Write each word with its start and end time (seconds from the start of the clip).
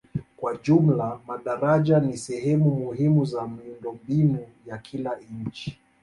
Kwa 0.37 0.57
jumla 0.63 1.19
madaraja 1.27 1.99
ni 1.99 2.17
sehemu 2.17 2.71
muhimu 2.75 3.25
za 3.25 3.47
miundombinu 3.47 4.47
ya 4.67 4.77
kila 4.77 5.19
nchi. 5.45 5.79